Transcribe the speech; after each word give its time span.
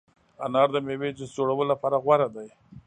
انار 0.45 0.67
د 0.73 0.77
مېوې 0.87 1.09
جوس 1.17 1.31
جوړولو 1.37 1.69
لپاره 1.71 1.97
غوره 2.03 2.27
دی. 2.35 2.47